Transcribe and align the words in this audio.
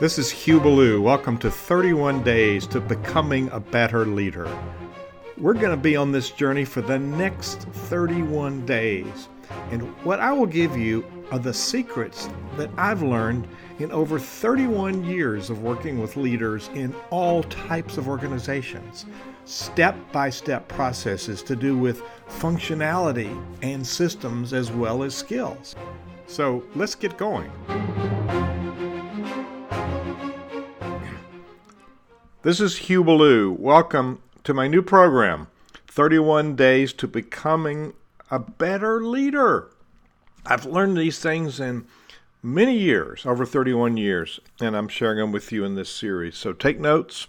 This 0.00 0.18
is 0.18 0.28
Hugh 0.28 0.58
Ballou. 0.58 1.00
Welcome 1.00 1.38
to 1.38 1.48
31 1.48 2.24
Days 2.24 2.66
to 2.66 2.80
Becoming 2.80 3.48
a 3.50 3.60
Better 3.60 4.04
Leader. 4.04 4.48
We're 5.38 5.54
going 5.54 5.70
to 5.70 5.76
be 5.76 5.94
on 5.94 6.10
this 6.10 6.30
journey 6.30 6.64
for 6.64 6.80
the 6.80 6.98
next 6.98 7.60
31 7.60 8.66
days. 8.66 9.28
And 9.70 9.82
what 10.04 10.18
I 10.18 10.32
will 10.32 10.46
give 10.46 10.76
you 10.76 11.06
are 11.30 11.38
the 11.38 11.54
secrets 11.54 12.28
that 12.56 12.70
I've 12.76 13.04
learned 13.04 13.46
in 13.78 13.92
over 13.92 14.18
31 14.18 15.04
years 15.04 15.48
of 15.48 15.62
working 15.62 16.00
with 16.00 16.16
leaders 16.16 16.70
in 16.74 16.92
all 17.10 17.44
types 17.44 17.96
of 17.96 18.08
organizations. 18.08 19.06
Step 19.44 19.96
by 20.10 20.28
step 20.28 20.66
processes 20.66 21.40
to 21.44 21.54
do 21.54 21.78
with 21.78 22.02
functionality 22.28 23.40
and 23.62 23.86
systems 23.86 24.52
as 24.52 24.72
well 24.72 25.04
as 25.04 25.14
skills. 25.14 25.76
So 26.26 26.64
let's 26.74 26.96
get 26.96 27.16
going. 27.16 27.52
This 32.44 32.60
is 32.60 32.76
Hugh 32.76 33.02
Ballou. 33.02 33.52
Welcome 33.52 34.20
to 34.42 34.52
my 34.52 34.68
new 34.68 34.82
program, 34.82 35.46
31 35.86 36.56
Days 36.56 36.92
to 36.92 37.08
Becoming 37.08 37.94
a 38.30 38.38
Better 38.38 39.02
Leader. 39.02 39.70
I've 40.44 40.66
learned 40.66 40.98
these 40.98 41.18
things 41.18 41.58
in 41.58 41.86
many 42.42 42.76
years, 42.76 43.24
over 43.24 43.46
31 43.46 43.96
years, 43.96 44.40
and 44.60 44.76
I'm 44.76 44.88
sharing 44.88 45.20
them 45.20 45.32
with 45.32 45.52
you 45.52 45.64
in 45.64 45.74
this 45.74 45.88
series. 45.88 46.36
So 46.36 46.52
take 46.52 46.78
notes. 46.78 47.28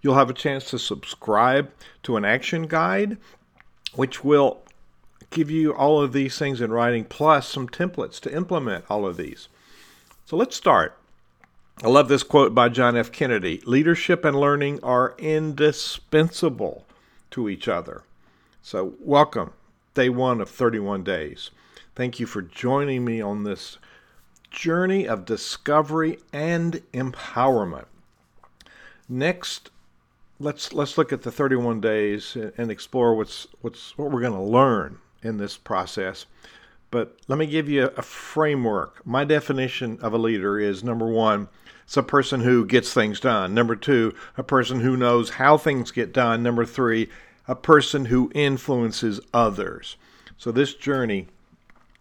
You'll 0.00 0.14
have 0.14 0.30
a 0.30 0.32
chance 0.32 0.70
to 0.70 0.78
subscribe 0.78 1.72
to 2.04 2.16
an 2.16 2.24
action 2.24 2.68
guide, 2.68 3.18
which 3.96 4.22
will 4.22 4.62
give 5.30 5.50
you 5.50 5.74
all 5.74 6.00
of 6.00 6.12
these 6.12 6.38
things 6.38 6.60
in 6.60 6.70
writing, 6.70 7.04
plus 7.04 7.48
some 7.48 7.68
templates 7.68 8.20
to 8.20 8.32
implement 8.32 8.84
all 8.88 9.06
of 9.06 9.16
these. 9.16 9.48
So 10.24 10.36
let's 10.36 10.54
start. 10.54 10.96
I 11.80 11.88
love 11.88 12.08
this 12.08 12.22
quote 12.22 12.54
by 12.54 12.68
John 12.68 12.96
F. 12.96 13.10
Kennedy 13.10 13.60
Leadership 13.64 14.24
and 14.24 14.38
learning 14.38 14.78
are 14.84 15.16
indispensable 15.18 16.84
to 17.32 17.48
each 17.48 17.66
other. 17.66 18.02
So, 18.60 18.94
welcome, 19.00 19.52
day 19.94 20.08
one 20.08 20.40
of 20.40 20.48
31 20.48 21.02
days. 21.02 21.50
Thank 21.96 22.20
you 22.20 22.26
for 22.26 22.40
joining 22.40 23.04
me 23.04 23.20
on 23.20 23.42
this 23.42 23.78
journey 24.50 25.08
of 25.08 25.24
discovery 25.24 26.18
and 26.32 26.82
empowerment. 26.92 27.86
Next, 29.08 29.70
let's 30.38 30.72
let's 30.72 30.96
look 30.96 31.12
at 31.12 31.22
the 31.22 31.32
31 31.32 31.80
days 31.80 32.36
and 32.56 32.70
explore 32.70 33.16
what's 33.16 33.48
what's 33.60 33.98
what 33.98 34.12
we're 34.12 34.20
going 34.20 34.32
to 34.34 34.40
learn 34.40 34.98
in 35.24 35.38
this 35.38 35.56
process. 35.56 36.26
But 36.92 37.16
let 37.26 37.38
me 37.38 37.46
give 37.46 37.68
you 37.68 37.90
a 37.96 38.02
framework. 38.02 39.04
My 39.04 39.24
definition 39.24 39.98
of 40.00 40.12
a 40.12 40.18
leader 40.18 40.60
is 40.60 40.84
number 40.84 41.06
1, 41.06 41.48
it's 41.84 41.96
a 41.96 42.02
person 42.02 42.40
who 42.40 42.64
gets 42.64 42.92
things 42.92 43.20
done. 43.20 43.54
Number 43.54 43.76
two, 43.76 44.14
a 44.36 44.42
person 44.42 44.80
who 44.80 44.96
knows 44.96 45.30
how 45.30 45.56
things 45.56 45.90
get 45.90 46.12
done. 46.12 46.42
Number 46.42 46.64
three, 46.64 47.08
a 47.46 47.54
person 47.54 48.06
who 48.06 48.30
influences 48.34 49.20
others. 49.34 49.96
So 50.38 50.52
this 50.52 50.74
journey 50.74 51.28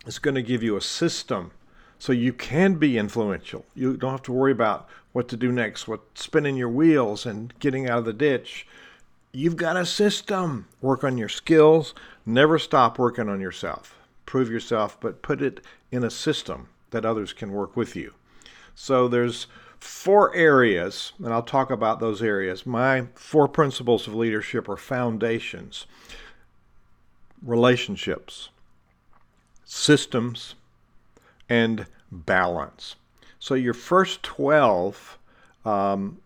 is 0.06 0.20
going 0.20 0.36
to 0.36 0.42
give 0.42 0.64
you 0.64 0.76
a 0.76 0.82
system 0.82 1.52
so 2.00 2.14
you 2.14 2.34
can 2.34 2.76
be 2.76 2.98
influential. 2.98 3.66
You 3.76 3.98
don't 3.98 4.12
have 4.12 4.24
to 4.24 4.32
worry 4.32 4.52
about 4.52 4.88
what 5.12 5.28
to 5.30 5.38
do 5.38 5.52
next, 5.52 5.88
what 5.88 6.02
spinning 6.16 6.56
your 6.56 6.70
wheels 6.70 7.26
and 7.26 7.54
getting 7.60 7.90
out 7.90 8.00
of 8.00 8.06
the 8.06 8.14
ditch. 8.14 8.66
You've 9.32 9.58
got 9.58 9.78
a 9.78 9.86
system. 9.86 10.68
Work 10.82 11.04
on 11.04 11.18
your 11.18 11.30
skills. 11.30 11.94
Never 12.26 12.58
stop 12.58 12.98
working 12.98 13.30
on 13.30 13.40
yourself. 13.42 13.96
Prove 14.26 14.50
yourself, 14.50 14.98
but 15.00 15.22
put 15.22 15.42
it 15.42 15.62
in 15.92 16.04
a 16.04 16.10
system 16.10 16.70
that 16.92 17.06
others 17.06 17.34
can 17.34 17.52
work 17.52 17.76
with 17.76 17.96
you. 17.96 18.14
So 18.74 19.08
there's 19.08 19.48
four 19.82 20.34
areas, 20.36 21.12
and 21.18 21.34
I'll 21.34 21.42
talk 21.42 21.72
about 21.72 22.00
those 22.00 22.22
areas. 22.22 22.66
My 22.66 23.08
four 23.16 23.48
principles 23.48 24.08
of 24.08 24.16
leadership 24.16 24.70
are 24.70 24.78
foundations 24.78 25.86
relationships, 27.44 28.50
systems, 29.66 30.54
and 31.50 31.88
balance. 32.12 32.96
So 33.40 33.56
your 33.56 33.74
first 33.74 34.22
12, 34.22 35.18
um, 35.66 36.20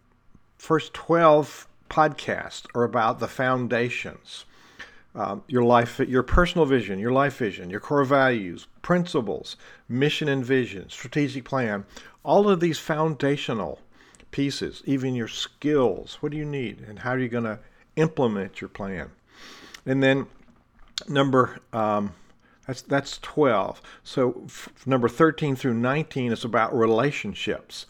first 0.58 0.94
12 0.94 1.66
podcasts 1.90 2.66
are 2.76 2.84
about 2.84 3.22
the 3.22 3.30
foundations. 3.30 4.44
Um, 5.16 5.44
your 5.48 5.64
life, 5.64 6.00
your 6.00 6.24
personal 6.24 6.66
vision, 6.66 7.00
your 7.00 7.14
life 7.14 7.38
vision, 7.38 7.70
your 7.70 7.80
core 7.80 8.04
values, 8.04 8.68
principles, 8.82 9.56
mission 9.88 10.28
and 10.28 10.46
vision, 10.46 10.90
strategic 10.90 11.46
plan, 11.46 11.86
all 12.24 12.50
of 12.50 12.60
these 12.60 12.80
foundational 12.80 13.80
pieces, 14.32 14.84
even 14.86 15.16
your 15.16 15.30
skills. 15.30 16.18
What 16.20 16.34
do 16.34 16.38
you 16.38 16.44
need, 16.44 16.82
and 16.82 17.00
how 17.00 17.12
are 17.12 17.20
you 17.20 17.30
going 17.30 17.46
to 17.46 17.60
implement 17.96 18.60
your 18.60 18.68
plan? 18.68 19.12
And 19.86 20.04
then 20.04 20.28
number 21.08 21.60
um, 21.72 22.14
that's 22.68 22.82
that's 22.82 23.18
12. 23.20 23.82
So 24.04 24.44
f- 24.46 24.70
number 24.86 25.08
13 25.08 25.56
through 25.56 25.76
19 25.76 26.32
is 26.32 26.44
about 26.44 26.76
relationships. 26.76 27.86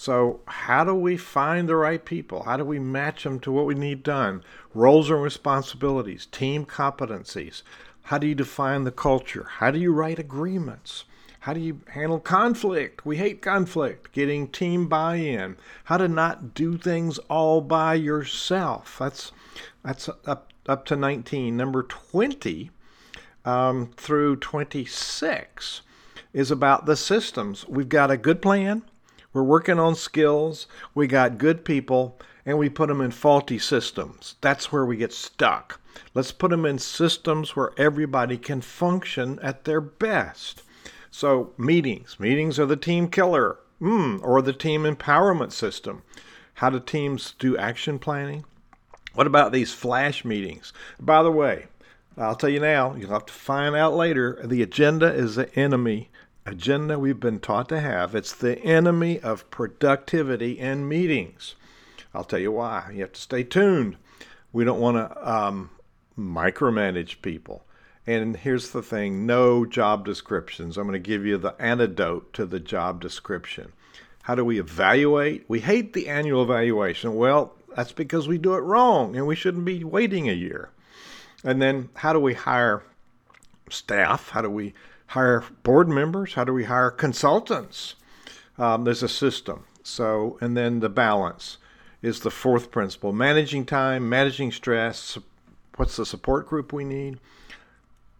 So 0.00 0.42
how 0.46 0.84
do 0.84 0.94
we 0.94 1.16
find 1.16 1.68
the 1.68 1.74
right 1.74 2.04
people? 2.04 2.44
How 2.44 2.56
do 2.56 2.64
we 2.64 2.78
match 2.78 3.24
them 3.24 3.40
to 3.40 3.50
what 3.50 3.66
we 3.66 3.74
need 3.74 4.04
done? 4.04 4.44
Roles 4.72 5.10
and 5.10 5.20
responsibilities, 5.20 6.26
team 6.26 6.64
competencies. 6.64 7.64
How 8.02 8.18
do 8.18 8.28
you 8.28 8.36
define 8.36 8.84
the 8.84 8.92
culture? 8.92 9.48
How 9.56 9.72
do 9.72 9.80
you 9.80 9.92
write 9.92 10.20
agreements? 10.20 11.02
How 11.40 11.52
do 11.52 11.58
you 11.58 11.80
handle 11.88 12.20
conflict? 12.20 13.04
We 13.04 13.16
hate 13.16 13.42
conflict. 13.42 14.12
Getting 14.12 14.46
team 14.46 14.86
buy 14.86 15.16
in. 15.16 15.56
How 15.86 15.96
to 15.96 16.06
not 16.06 16.54
do 16.54 16.78
things 16.78 17.18
all 17.28 17.60
by 17.60 17.94
yourself. 17.94 18.98
That's 19.00 19.32
that's 19.82 20.08
up 20.24 20.52
up 20.68 20.84
to 20.86 20.94
19. 20.94 21.56
Number 21.56 21.82
20 21.82 22.70
um, 23.44 23.90
through 23.96 24.36
26 24.36 25.82
is 26.32 26.52
about 26.52 26.86
the 26.86 26.94
systems. 26.94 27.66
We've 27.66 27.88
got 27.88 28.12
a 28.12 28.16
good 28.16 28.40
plan. 28.40 28.84
We're 29.32 29.42
working 29.42 29.78
on 29.78 29.94
skills. 29.94 30.66
We 30.94 31.06
got 31.06 31.38
good 31.38 31.64
people, 31.64 32.18
and 32.46 32.58
we 32.58 32.68
put 32.68 32.88
them 32.88 33.00
in 33.00 33.10
faulty 33.10 33.58
systems. 33.58 34.36
That's 34.40 34.72
where 34.72 34.86
we 34.86 34.96
get 34.96 35.12
stuck. 35.12 35.80
Let's 36.14 36.32
put 36.32 36.50
them 36.50 36.64
in 36.64 36.78
systems 36.78 37.54
where 37.54 37.72
everybody 37.76 38.38
can 38.38 38.60
function 38.60 39.38
at 39.40 39.64
their 39.64 39.80
best. 39.80 40.62
So, 41.10 41.52
meetings. 41.58 42.18
Meetings 42.18 42.58
are 42.58 42.66
the 42.66 42.76
team 42.76 43.08
killer 43.08 43.58
mm, 43.80 44.22
or 44.22 44.42
the 44.42 44.52
team 44.52 44.84
empowerment 44.84 45.52
system. 45.52 46.02
How 46.54 46.70
do 46.70 46.80
teams 46.80 47.34
do 47.38 47.56
action 47.56 47.98
planning? 47.98 48.44
What 49.14 49.26
about 49.26 49.52
these 49.52 49.72
flash 49.72 50.24
meetings? 50.24 50.72
By 51.00 51.22
the 51.22 51.32
way, 51.32 51.66
I'll 52.16 52.34
tell 52.34 52.50
you 52.50 52.60
now, 52.60 52.94
you'll 52.94 53.10
have 53.10 53.26
to 53.26 53.32
find 53.32 53.76
out 53.76 53.94
later. 53.94 54.40
The 54.44 54.62
agenda 54.62 55.12
is 55.12 55.36
the 55.36 55.54
enemy 55.58 56.10
agenda 56.48 56.98
we've 56.98 57.20
been 57.20 57.40
taught 57.40 57.68
to 57.68 57.80
have. 57.80 58.14
It's 58.14 58.34
the 58.34 58.58
enemy 58.60 59.20
of 59.20 59.50
productivity 59.50 60.58
and 60.58 60.88
meetings. 60.88 61.54
I'll 62.14 62.24
tell 62.24 62.38
you 62.38 62.52
why. 62.52 62.90
You 62.92 63.00
have 63.02 63.12
to 63.12 63.20
stay 63.20 63.42
tuned. 63.44 63.96
We 64.52 64.64
don't 64.64 64.80
want 64.80 64.96
to 64.96 65.30
um, 65.30 65.70
micromanage 66.18 67.22
people. 67.22 67.64
And 68.06 68.36
here's 68.36 68.70
the 68.70 68.82
thing 68.82 69.26
no 69.26 69.66
job 69.66 70.04
descriptions. 70.04 70.78
I'm 70.78 70.86
going 70.86 70.94
to 70.94 70.98
give 70.98 71.26
you 71.26 71.36
the 71.36 71.54
antidote 71.58 72.32
to 72.34 72.46
the 72.46 72.60
job 72.60 73.00
description. 73.00 73.72
How 74.22 74.34
do 74.34 74.44
we 74.44 74.58
evaluate? 74.58 75.44
We 75.48 75.60
hate 75.60 75.92
the 75.92 76.08
annual 76.08 76.42
evaluation. 76.42 77.14
Well, 77.14 77.54
that's 77.76 77.92
because 77.92 78.26
we 78.26 78.38
do 78.38 78.54
it 78.54 78.60
wrong 78.60 79.14
and 79.16 79.26
we 79.26 79.36
shouldn't 79.36 79.64
be 79.64 79.84
waiting 79.84 80.28
a 80.28 80.32
year. 80.32 80.70
And 81.44 81.62
then 81.62 81.90
how 81.94 82.12
do 82.12 82.20
we 82.20 82.34
hire 82.34 82.82
staff? 83.70 84.30
How 84.30 84.42
do 84.42 84.50
we 84.50 84.74
hire 85.08 85.44
board 85.62 85.88
members? 85.88 86.34
How 86.34 86.44
do 86.44 86.52
we 86.52 86.64
hire 86.64 86.90
consultants? 86.90 87.96
Um, 88.56 88.84
there's 88.84 89.02
a 89.02 89.08
system. 89.08 89.64
So, 89.82 90.38
and 90.40 90.56
then 90.56 90.80
the 90.80 90.88
balance 90.88 91.58
is 92.02 92.20
the 92.20 92.30
fourth 92.30 92.70
principle 92.70 93.12
managing 93.12 93.64
time, 93.64 94.08
managing 94.08 94.52
stress. 94.52 95.18
What's 95.76 95.96
the 95.96 96.06
support 96.06 96.46
group 96.46 96.72
we 96.72 96.84
need? 96.84 97.18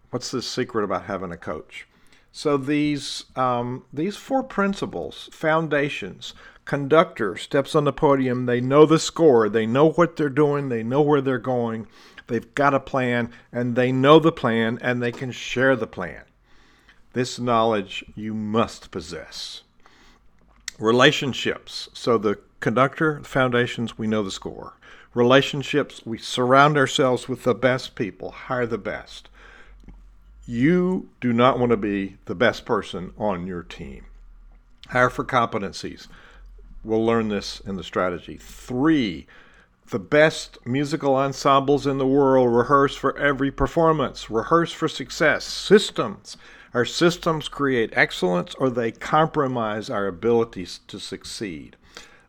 What's 0.09 0.31
the 0.31 0.41
secret 0.41 0.83
about 0.83 1.05
having 1.05 1.31
a 1.31 1.37
coach? 1.37 1.87
So 2.31 2.57
these 2.57 3.25
um, 3.35 3.85
these 3.91 4.15
four 4.15 4.43
principles, 4.43 5.29
foundations, 5.31 6.33
conductor 6.65 7.35
steps 7.35 7.75
on 7.75 7.83
the 7.83 7.93
podium. 7.93 8.45
They 8.45 8.61
know 8.61 8.85
the 8.85 8.99
score. 8.99 9.49
They 9.49 9.65
know 9.65 9.91
what 9.91 10.15
they're 10.15 10.29
doing. 10.29 10.69
They 10.69 10.83
know 10.83 11.01
where 11.01 11.21
they're 11.21 11.37
going. 11.37 11.87
They've 12.27 12.53
got 12.53 12.75
a 12.75 12.79
plan, 12.79 13.31
and 13.51 13.75
they 13.75 13.91
know 13.91 14.19
the 14.19 14.31
plan, 14.31 14.77
and 14.81 15.01
they 15.01 15.11
can 15.11 15.31
share 15.31 15.75
the 15.75 15.87
plan. 15.87 16.21
This 17.13 17.39
knowledge 17.39 18.05
you 18.15 18.33
must 18.33 18.91
possess. 18.91 19.63
Relationships. 20.77 21.89
So 21.93 22.17
the 22.17 22.39
conductor, 22.59 23.21
foundations, 23.23 23.97
we 23.97 24.07
know 24.07 24.23
the 24.23 24.31
score. 24.31 24.73
Relationships, 25.13 26.05
we 26.05 26.17
surround 26.17 26.77
ourselves 26.77 27.27
with 27.27 27.43
the 27.43 27.55
best 27.55 27.95
people, 27.95 28.31
hire 28.31 28.67
the 28.67 28.77
best 28.77 29.29
you 30.49 31.07
do 31.21 31.31
not 31.31 31.59
want 31.59 31.69
to 31.69 31.77
be 31.77 32.17
the 32.25 32.33
best 32.33 32.65
person 32.65 33.13
on 33.19 33.45
your 33.45 33.61
team. 33.61 34.03
Hire 34.87 35.11
for 35.11 35.23
competencies. 35.23 36.07
We'll 36.83 37.05
learn 37.05 37.29
this 37.29 37.59
in 37.59 37.75
the 37.75 37.83
strategy. 37.83 38.35
Three, 38.41 39.27
the 39.91 39.99
best 39.99 40.57
musical 40.65 41.15
ensembles 41.15 41.85
in 41.85 41.99
the 41.99 42.07
world 42.07 42.51
rehearse 42.51 42.95
for 42.95 43.15
every 43.15 43.51
performance, 43.51 44.31
rehearse 44.31 44.71
for 44.71 44.87
success. 44.87 45.45
Systems. 45.45 46.35
Our 46.73 46.85
systems 46.85 47.47
create 47.47 47.91
excellence 47.93 48.53
or 48.55 48.69
they 48.69 48.91
compromise 48.91 49.89
our 49.89 50.07
abilities 50.07 50.81
to 50.87 50.99
succeed. 50.99 51.75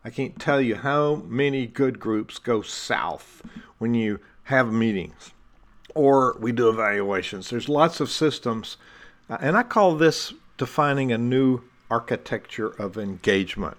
I 0.03 0.09
can't 0.09 0.39
tell 0.39 0.59
you 0.59 0.75
how 0.75 1.23
many 1.27 1.67
good 1.67 1.99
groups 1.99 2.39
go 2.39 2.61
south 2.61 3.43
when 3.77 3.93
you 3.93 4.19
have 4.45 4.73
meetings 4.73 5.31
or 5.93 6.37
we 6.39 6.51
do 6.51 6.69
evaluations. 6.69 7.49
There's 7.49 7.69
lots 7.69 7.99
of 7.99 8.09
systems, 8.09 8.77
uh, 9.29 9.37
and 9.41 9.55
I 9.57 9.63
call 9.63 9.95
this 9.95 10.33
defining 10.57 11.11
a 11.11 11.17
new 11.17 11.61
architecture 11.89 12.69
of 12.69 12.97
engagement. 12.97 13.77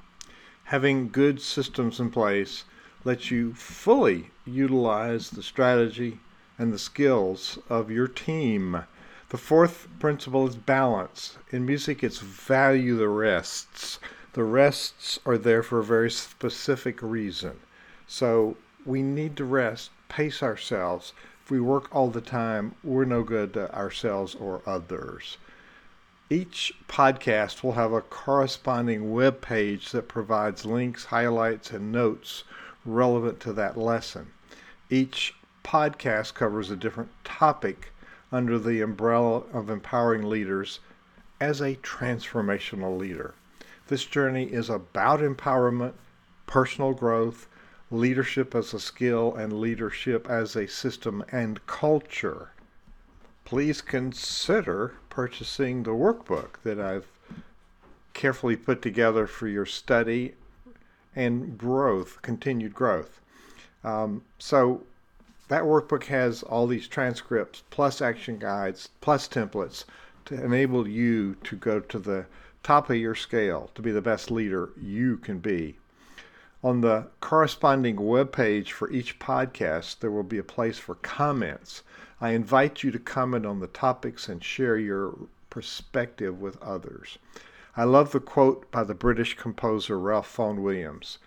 Having 0.64 1.10
good 1.10 1.40
systems 1.40 1.98
in 1.98 2.10
place 2.10 2.64
lets 3.04 3.30
you 3.30 3.54
fully 3.54 4.30
utilize 4.44 5.30
the 5.30 5.42
strategy 5.42 6.20
and 6.58 6.72
the 6.72 6.78
skills 6.78 7.58
of 7.68 7.90
your 7.90 8.06
team. 8.06 8.84
The 9.32 9.38
fourth 9.38 9.88
principle 9.98 10.46
is 10.46 10.56
balance. 10.56 11.38
In 11.50 11.64
music, 11.64 12.04
it's 12.04 12.18
value 12.18 12.98
the 12.98 13.08
rests. 13.08 13.98
The 14.34 14.44
rests 14.44 15.20
are 15.24 15.38
there 15.38 15.62
for 15.62 15.78
a 15.78 15.84
very 15.84 16.10
specific 16.10 17.00
reason. 17.00 17.60
So 18.06 18.58
we 18.84 19.00
need 19.00 19.38
to 19.38 19.46
rest, 19.46 19.90
pace 20.10 20.42
ourselves. 20.42 21.14
If 21.42 21.50
we 21.50 21.62
work 21.62 21.96
all 21.96 22.10
the 22.10 22.20
time, 22.20 22.74
we're 22.84 23.06
no 23.06 23.22
good 23.22 23.54
to 23.54 23.74
ourselves 23.74 24.34
or 24.34 24.60
others. 24.66 25.38
Each 26.28 26.74
podcast 26.86 27.62
will 27.62 27.72
have 27.72 27.94
a 27.94 28.02
corresponding 28.02 29.14
web 29.14 29.40
page 29.40 29.92
that 29.92 30.08
provides 30.08 30.66
links, 30.66 31.06
highlights, 31.06 31.70
and 31.70 31.90
notes 31.90 32.44
relevant 32.84 33.40
to 33.40 33.54
that 33.54 33.78
lesson. 33.78 34.30
Each 34.90 35.34
podcast 35.64 36.34
covers 36.34 36.70
a 36.70 36.76
different 36.76 37.12
topic 37.24 37.91
under 38.32 38.58
the 38.58 38.80
umbrella 38.80 39.42
of 39.52 39.68
empowering 39.68 40.28
leaders 40.28 40.80
as 41.40 41.60
a 41.60 41.76
transformational 41.76 42.98
leader. 42.98 43.34
This 43.88 44.04
journey 44.04 44.44
is 44.44 44.70
about 44.70 45.20
empowerment, 45.20 45.92
personal 46.46 46.94
growth, 46.94 47.46
leadership 47.90 48.54
as 48.54 48.72
a 48.72 48.80
skill, 48.80 49.34
and 49.34 49.60
leadership 49.60 50.28
as 50.30 50.56
a 50.56 50.66
system 50.66 51.22
and 51.30 51.64
culture. 51.66 52.52
Please 53.44 53.82
consider 53.82 54.94
purchasing 55.10 55.82
the 55.82 55.90
workbook 55.90 56.62
that 56.62 56.80
I've 56.80 57.06
carefully 58.14 58.56
put 58.56 58.80
together 58.80 59.26
for 59.26 59.46
your 59.46 59.66
study 59.66 60.34
and 61.14 61.58
growth, 61.58 62.22
continued 62.22 62.74
growth. 62.74 63.20
Um, 63.84 64.22
so 64.38 64.84
that 65.52 65.64
workbook 65.64 66.04
has 66.04 66.42
all 66.42 66.66
these 66.66 66.88
transcripts, 66.88 67.62
plus 67.68 68.00
action 68.00 68.38
guides, 68.38 68.88
plus 69.02 69.28
templates 69.28 69.84
to 70.24 70.42
enable 70.42 70.88
you 70.88 71.34
to 71.44 71.56
go 71.56 71.78
to 71.78 71.98
the 71.98 72.24
top 72.62 72.88
of 72.88 72.96
your 72.96 73.14
scale 73.14 73.70
to 73.74 73.82
be 73.82 73.90
the 73.90 74.00
best 74.00 74.30
leader 74.30 74.70
you 74.80 75.18
can 75.18 75.40
be. 75.40 75.76
On 76.64 76.80
the 76.80 77.08
corresponding 77.20 77.96
web 77.96 78.32
page 78.32 78.72
for 78.72 78.90
each 78.90 79.18
podcast, 79.18 79.98
there 79.98 80.10
will 80.10 80.22
be 80.22 80.38
a 80.38 80.42
place 80.42 80.78
for 80.78 80.94
comments. 80.94 81.82
I 82.18 82.30
invite 82.30 82.82
you 82.82 82.90
to 82.90 82.98
comment 82.98 83.44
on 83.44 83.60
the 83.60 83.66
topics 83.66 84.30
and 84.30 84.42
share 84.42 84.78
your 84.78 85.18
perspective 85.50 86.40
with 86.40 86.56
others. 86.62 87.18
I 87.76 87.84
love 87.84 88.12
the 88.12 88.20
quote 88.20 88.70
by 88.70 88.84
the 88.84 88.94
British 88.94 89.36
composer 89.36 89.98
Ralph 89.98 90.34
Vaughan 90.34 90.62
Williams 90.62 91.18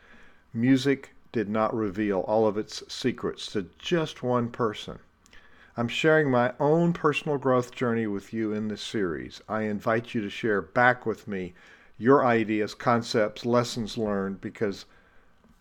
Music 0.51 1.14
did 1.35 1.49
not 1.49 1.75
reveal 1.75 2.21
all 2.21 2.47
of 2.47 2.57
its 2.57 2.81
secrets 2.87 3.47
to 3.47 3.65
just 3.77 4.23
one 4.23 4.47
person. 4.47 4.97
I'm 5.75 5.89
sharing 5.89 6.31
my 6.31 6.53
own 6.61 6.93
personal 6.93 7.37
growth 7.37 7.75
journey 7.75 8.07
with 8.07 8.31
you 8.31 8.53
in 8.53 8.69
this 8.69 8.81
series. 8.81 9.41
I 9.49 9.63
invite 9.63 10.13
you 10.13 10.21
to 10.21 10.29
share 10.29 10.61
back 10.61 11.05
with 11.05 11.27
me 11.27 11.53
your 11.97 12.25
ideas, 12.25 12.73
concepts, 12.73 13.45
lessons 13.45 13.97
learned 13.97 14.39
because 14.39 14.85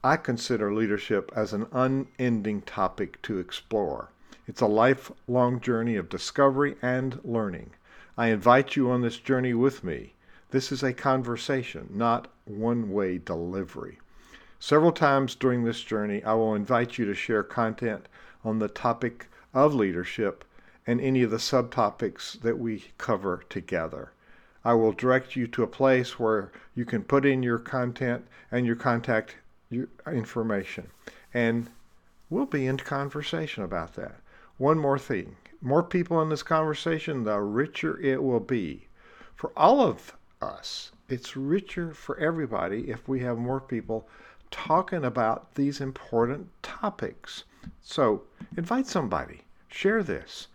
I 0.05 0.17
consider 0.17 0.73
leadership 0.73 1.33
as 1.35 1.53
an 1.53 1.67
unending 1.73 2.63
topic 2.63 3.21
to 3.23 3.41
explore. 3.41 4.11
It's 4.47 4.61
a 4.61 4.69
lifelong 4.69 5.59
journey 5.59 5.97
of 5.97 6.09
discovery 6.09 6.77
and 6.83 7.19
learning. 7.25 7.73
I 8.17 8.29
invite 8.29 8.77
you 8.77 8.93
on 8.93 9.03
this 9.03 9.17
journey 9.17 9.55
with 9.55 9.83
me. 9.83 10.15
This 10.51 10.71
is 10.71 10.85
a 10.85 10.93
conversation, 10.93 11.89
not 11.91 12.29
one 12.45 12.93
way 12.93 13.19
delivery. 13.19 13.99
Several 14.67 14.93
times 14.93 15.35
during 15.35 15.63
this 15.65 15.83
journey, 15.83 16.25
I 16.25 16.33
will 16.33 16.55
invite 16.55 16.97
you 16.97 17.05
to 17.05 17.13
share 17.13 17.43
content 17.43 18.09
on 18.43 18.61
the 18.61 18.69
topic 18.69 19.27
of 19.53 19.75
leadership 19.75 20.43
and 20.87 21.03
any 21.03 21.23
of 21.23 21.31
the 21.31 21.37
subtopics 21.37 22.41
that 22.41 22.59
we 22.59 22.87
cover 22.97 23.45
together. 23.51 24.13
I 24.65 24.73
will 24.73 24.93
direct 24.93 25.37
you 25.37 25.47
to 25.49 25.63
a 25.63 25.67
place 25.67 26.19
where 26.19 26.51
you 26.75 26.87
can 26.87 27.05
put 27.05 27.27
in 27.27 27.43
your 27.43 27.59
content 27.59 28.27
and 28.51 28.65
your 28.65 28.75
contact 28.75 29.37
information. 30.11 30.89
And 31.35 31.69
we'll 32.31 32.47
be 32.47 32.67
in 32.67 32.79
conversation 32.79 33.65
about 33.65 33.93
that. 33.97 34.17
One 34.57 34.79
more 34.79 34.99
thing 34.99 35.37
more 35.61 35.83
people 35.83 36.23
in 36.23 36.31
this 36.31 36.43
conversation, 36.43 37.25
the 37.25 37.39
richer 37.39 38.01
it 38.01 38.23
will 38.23 38.41
be. 38.41 38.87
For 39.37 39.53
all 39.59 39.83
of 39.83 40.17
us, 40.41 40.91
it's 41.11 41.37
richer 41.37 41.93
for 41.93 42.17
everybody 42.17 42.89
if 42.89 43.07
we 43.07 43.21
have 43.21 43.37
more 43.37 43.61
people 43.61 44.09
talking 44.51 45.05
about 45.05 45.55
these 45.55 45.81
important 45.81 46.49
topics. 46.63 47.45
So 47.83 48.23
invite 48.57 48.87
somebody, 48.87 49.43
share 49.69 50.03
this. 50.03 50.49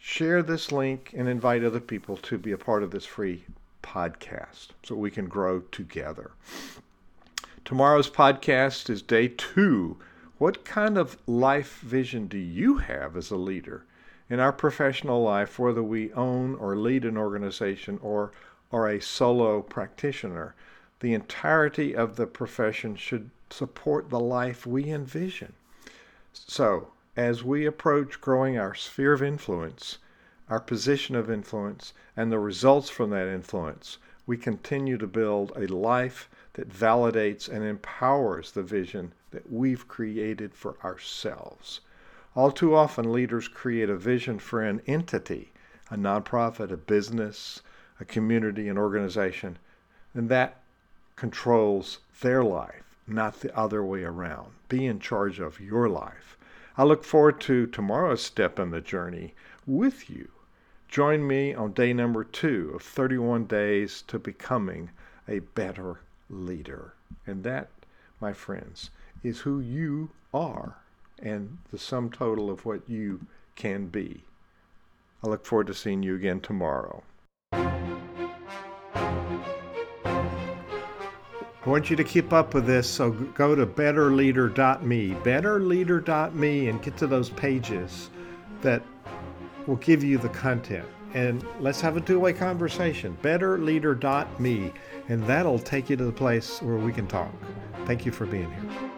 Share 0.00 0.42
this 0.42 0.72
link 0.72 1.12
and 1.16 1.28
invite 1.28 1.64
other 1.64 1.80
people 1.80 2.16
to 2.18 2.38
be 2.38 2.52
a 2.52 2.58
part 2.58 2.82
of 2.82 2.90
this 2.90 3.04
free 3.04 3.44
podcast 3.82 4.68
so 4.82 4.94
we 4.94 5.10
can 5.10 5.26
grow 5.28 5.60
together. 5.60 6.30
Tomorrow's 7.64 8.08
podcast 8.08 8.88
is 8.88 9.02
day 9.02 9.28
two. 9.28 9.98
What 10.38 10.64
kind 10.64 10.96
of 10.96 11.18
life 11.26 11.80
vision 11.80 12.26
do 12.26 12.38
you 12.38 12.78
have 12.78 13.16
as 13.16 13.30
a 13.30 13.36
leader 13.36 13.84
in 14.30 14.40
our 14.40 14.52
professional 14.52 15.22
life, 15.22 15.58
whether 15.58 15.82
we 15.82 16.12
own 16.12 16.54
or 16.54 16.76
lead 16.76 17.04
an 17.04 17.18
organization 17.18 17.98
or 18.02 18.32
are 18.72 18.88
a 18.88 19.00
solo 19.00 19.60
practitioner? 19.60 20.54
The 21.00 21.14
entirety 21.14 21.94
of 21.94 22.16
the 22.16 22.26
profession 22.26 22.96
should 22.96 23.30
support 23.50 24.10
the 24.10 24.18
life 24.18 24.66
we 24.66 24.90
envision. 24.90 25.52
So, 26.32 26.92
as 27.16 27.44
we 27.44 27.66
approach 27.66 28.20
growing 28.20 28.58
our 28.58 28.74
sphere 28.74 29.12
of 29.12 29.22
influence, 29.22 29.98
our 30.50 30.60
position 30.60 31.14
of 31.14 31.30
influence, 31.30 31.92
and 32.16 32.32
the 32.32 32.38
results 32.38 32.90
from 32.90 33.10
that 33.10 33.28
influence, 33.28 33.98
we 34.26 34.36
continue 34.36 34.98
to 34.98 35.06
build 35.06 35.52
a 35.56 35.66
life 35.66 36.28
that 36.54 36.68
validates 36.68 37.48
and 37.48 37.64
empowers 37.64 38.52
the 38.52 38.62
vision 38.62 39.12
that 39.30 39.52
we've 39.52 39.88
created 39.88 40.54
for 40.54 40.76
ourselves. 40.82 41.80
All 42.34 42.50
too 42.50 42.74
often, 42.74 43.12
leaders 43.12 43.48
create 43.48 43.88
a 43.88 43.96
vision 43.96 44.38
for 44.38 44.62
an 44.62 44.82
entity, 44.86 45.52
a 45.90 45.96
nonprofit, 45.96 46.70
a 46.70 46.76
business, 46.76 47.62
a 48.00 48.04
community, 48.04 48.68
an 48.68 48.78
organization, 48.78 49.58
and 50.14 50.28
that 50.28 50.60
controls 51.18 51.98
their 52.20 52.44
life, 52.44 52.84
not 53.04 53.40
the 53.40 53.56
other 53.58 53.82
way 53.82 54.04
around. 54.04 54.52
Be 54.68 54.86
in 54.86 55.00
charge 55.00 55.40
of 55.40 55.58
your 55.58 55.88
life. 55.88 56.38
I 56.76 56.84
look 56.84 57.02
forward 57.02 57.40
to 57.40 57.66
tomorrow's 57.66 58.22
step 58.22 58.60
in 58.60 58.70
the 58.70 58.80
journey 58.80 59.34
with 59.66 60.08
you. 60.08 60.28
Join 60.86 61.26
me 61.26 61.52
on 61.52 61.72
day 61.72 61.92
number 61.92 62.22
two 62.22 62.70
of 62.72 62.82
31 62.82 63.46
days 63.46 64.02
to 64.02 64.20
becoming 64.20 64.90
a 65.26 65.40
better 65.40 65.98
leader. 66.30 66.94
And 67.26 67.42
that, 67.42 67.68
my 68.20 68.32
friends, 68.32 68.90
is 69.24 69.40
who 69.40 69.58
you 69.58 70.10
are 70.32 70.76
and 71.18 71.58
the 71.72 71.78
sum 71.78 72.10
total 72.10 72.48
of 72.48 72.64
what 72.64 72.88
you 72.88 73.26
can 73.56 73.88
be. 73.88 74.22
I 75.24 75.26
look 75.26 75.44
forward 75.44 75.66
to 75.66 75.74
seeing 75.74 76.04
you 76.04 76.14
again 76.14 76.40
tomorrow. 76.40 77.02
I 81.68 81.70
want 81.70 81.90
you 81.90 81.96
to 81.96 82.04
keep 82.04 82.32
up 82.32 82.54
with 82.54 82.64
this, 82.64 82.88
so 82.88 83.10
go 83.10 83.54
to 83.54 83.66
betterleader.me, 83.66 85.10
betterleader.me, 85.22 86.68
and 86.70 86.82
get 86.82 86.96
to 86.96 87.06
those 87.06 87.28
pages 87.28 88.08
that 88.62 88.82
will 89.66 89.76
give 89.76 90.02
you 90.02 90.16
the 90.16 90.30
content. 90.30 90.88
And 91.12 91.44
let's 91.60 91.82
have 91.82 91.98
a 91.98 92.00
two 92.00 92.18
way 92.20 92.32
conversation. 92.32 93.18
Betterleader.me, 93.20 94.72
and 95.10 95.22
that'll 95.26 95.58
take 95.58 95.90
you 95.90 95.96
to 95.98 96.06
the 96.06 96.10
place 96.10 96.62
where 96.62 96.78
we 96.78 96.90
can 96.90 97.06
talk. 97.06 97.34
Thank 97.84 98.06
you 98.06 98.12
for 98.12 98.24
being 98.24 98.50
here. 98.50 98.97